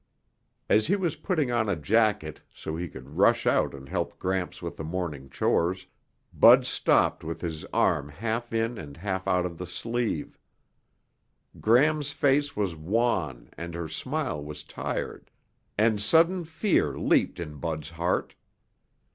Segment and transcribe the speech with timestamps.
[0.67, 4.59] As he was putting on a jacket so he could rush out and help Gramps
[4.59, 5.85] with the morning chores,
[6.33, 10.39] Bud stopped with his arm half in and half out of the sleeve.
[11.59, 15.29] Gram's face was wan and her smile was tired,
[15.77, 18.33] and sudden fear leaped in Bud's heart.